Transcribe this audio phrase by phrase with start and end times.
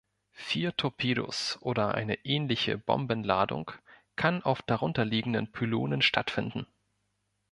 [0.33, 3.69] Vier Torpedos oder eine ähnliche Bombenladung
[4.15, 6.65] kann auf darunterliegenden Pylonen stattfinden.